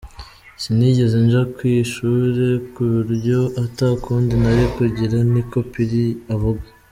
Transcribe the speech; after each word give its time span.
"Sinigeze 0.61 1.15
nja 1.25 1.43
kw'ishule, 1.53 2.47
ku 2.73 2.81
buryo 3.05 3.39
ata 3.63 3.87
kundi 4.03 4.33
nari 4.43 4.65
kugira," 4.75 5.17
niko 5.33 5.57
Pili 5.73 6.03
avuga. 6.33 6.65